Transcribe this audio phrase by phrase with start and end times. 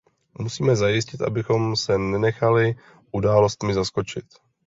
[0.39, 2.75] Musíme zajistit, abychom se nenechali
[3.13, 4.25] událostmi zaskočit.